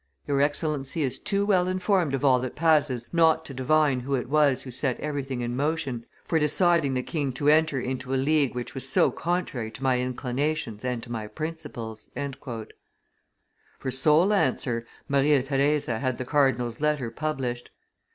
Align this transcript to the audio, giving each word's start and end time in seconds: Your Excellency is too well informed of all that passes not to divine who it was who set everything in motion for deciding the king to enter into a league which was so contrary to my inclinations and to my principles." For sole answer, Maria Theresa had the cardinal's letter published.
Your 0.25 0.41
Excellency 0.41 1.03
is 1.03 1.19
too 1.19 1.45
well 1.45 1.67
informed 1.67 2.15
of 2.15 2.25
all 2.25 2.39
that 2.39 2.55
passes 2.55 3.05
not 3.13 3.45
to 3.45 3.53
divine 3.53 3.99
who 3.99 4.15
it 4.15 4.29
was 4.29 4.63
who 4.63 4.71
set 4.71 4.99
everything 4.99 5.41
in 5.41 5.55
motion 5.55 6.07
for 6.25 6.39
deciding 6.39 6.95
the 6.95 7.03
king 7.03 7.31
to 7.33 7.49
enter 7.49 7.79
into 7.79 8.11
a 8.11 8.15
league 8.15 8.55
which 8.55 8.73
was 8.73 8.89
so 8.89 9.11
contrary 9.11 9.69
to 9.69 9.83
my 9.83 9.99
inclinations 9.99 10.83
and 10.83 11.03
to 11.03 11.11
my 11.11 11.27
principles." 11.27 12.09
For 13.77 13.91
sole 13.91 14.33
answer, 14.33 14.87
Maria 15.07 15.43
Theresa 15.43 15.99
had 15.99 16.17
the 16.17 16.25
cardinal's 16.25 16.79
letter 16.79 17.11
published. 17.11 17.69